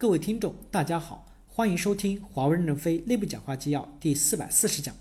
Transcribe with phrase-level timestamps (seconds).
[0.00, 4.96] 各位听众，大家好，欢迎收听华为任正非内部讲话纪要第四百四十讲，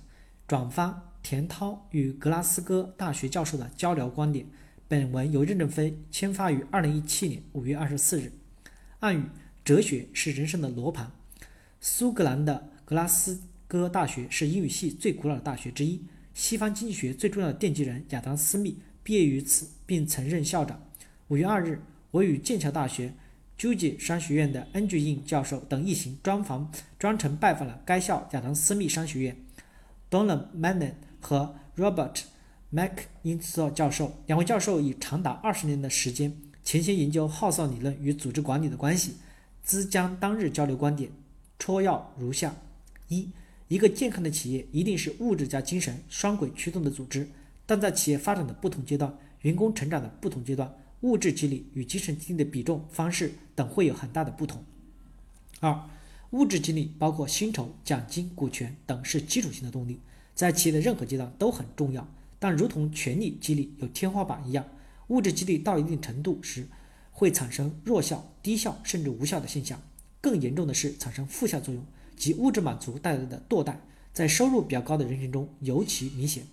[0.45, 4.45] 转发田涛与格拉斯哥大学教授的交流观点。
[4.89, 8.33] 本文由任正非签发于二零一七年五月二十四日。
[8.99, 9.23] 暗语：
[9.63, 11.09] 哲学是人生的罗盘。
[11.79, 13.39] 苏格兰的格拉斯
[13.69, 16.03] 哥大学是英语系最古老的大学之一，
[16.33, 20.85] 西方经济学最重要的奠基人亚当·斯密毕业于此，并曾任校长。
[21.29, 21.81] 五月二日，
[22.11, 23.13] 我与剑桥大学。
[23.59, 29.35] 朱吉商学院的恩巨印教授等一行专访专程拜访了该校亚当斯密商学院
[30.09, 32.21] ，Donald Mann 和 Robert
[32.73, 34.13] McIntyre 教授。
[34.27, 39.15] 两位教授以长达二十年的时间，潜心研究号召理论与组织管理的关系，
[39.61, 41.11] 兹将当日交流观点
[41.59, 42.55] 戳要如下：
[43.09, 43.29] 一，
[43.67, 47.27] 一个健康的企业一定是物质加精神双轨驱动的组织，
[47.65, 50.73] 但在企业发展的不同阶段，员工成长的不同阶段。
[51.01, 54.63] 物质激励与精神激励的比重、方式等会有很大的不同。
[55.59, 55.89] 二、
[56.31, 59.99] 物质激励包括薪酬、奖金、股权等是基础性的动力，
[60.35, 62.07] 在企业的任何阶段都很重要。
[62.37, 64.65] 但如同权力激励有天花板一样，
[65.07, 66.67] 物质激励到一定程度时
[67.11, 69.81] 会产生弱效、低效甚至无效的现象。
[70.21, 71.83] 更严重的是产生负效作用，
[72.15, 73.81] 即物质满足带来的堕代，
[74.13, 76.43] 在收入比较高的人群中尤其明显。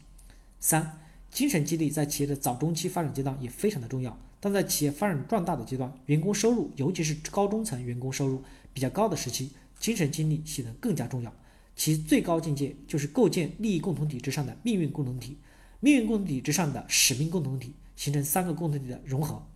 [0.61, 0.99] 三、
[1.37, 4.19] 精神激励在企业的早中期发展阶段也非常的重要。
[4.41, 11.31] 但在企业发展壮大的阶段，员工收入，尤其是高中层员工收入比较高的时期，精神激励显得更加重要。
[11.75, 15.37] 其最高境界就是构建利益共同体之上的命运共同体，
[15.81, 19.47] 命运共同体之上的使命共同体，形成三个共同体的融合。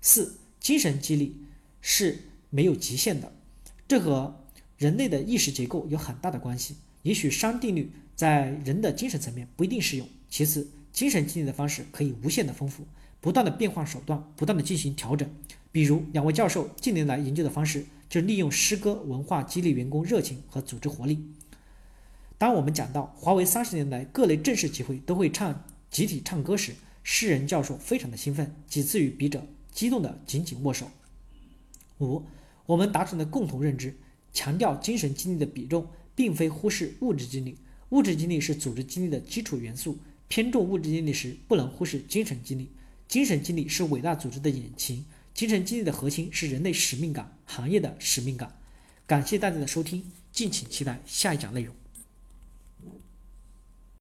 [0.00, 1.36] 四、精神激励
[1.80, 2.18] 是
[2.50, 3.32] 没有极限的，
[3.86, 4.44] 这和
[4.76, 6.74] 人类的意识结构有很大的关系。
[7.02, 10.08] 也许熵定律在人的精神层面不一定适用。
[10.28, 12.84] 其次，精神激励的方式可以无限的丰富。
[13.20, 15.28] 不断的变换手段，不断的进行调整。
[15.72, 21.26] 比如，两位教授近年来研究的方式，就利用诗歌文化激励员工热情和组织活力。
[22.38, 26.72] 当我们讲到华为三十年来各类正式集会都会唱集体唱歌时，
[27.02, 30.88] 诗人教授非常的兴奋，几次与笔者激动的紧紧握手。
[31.98, 32.22] 五，
[32.66, 33.96] 我们达成的共同认知，
[34.32, 37.58] 强调精神激励的比重，并非忽视物质激励。
[37.90, 42.70] 物质激励是组织激励的基础元素，偏重物质激励时，不能忽视精神激励。
[43.08, 48.54] 精神激励是伟大组织的引擎，精神激励的核心是人类使命感、行业的使命感。
[49.06, 51.74] 感谢大家的收听，敬请期待下一讲内容。